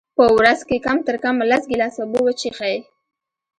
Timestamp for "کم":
0.85-0.97